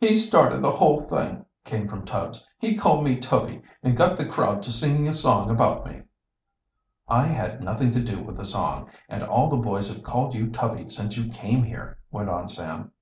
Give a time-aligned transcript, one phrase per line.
[0.00, 2.48] "He started the whole thing," came from Tubbs.
[2.58, 6.04] "He called me Tubby, and got the crowd to singing a song about me."
[7.06, 10.48] "I had nothing to do with the song, and all the boys have called you
[10.48, 12.92] Tubby since you came here," went on Sam.